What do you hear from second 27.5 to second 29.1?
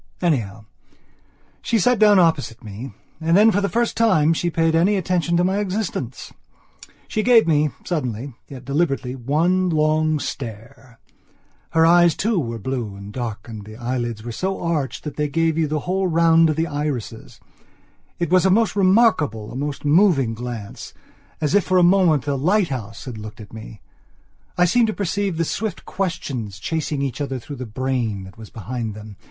the brain that was behind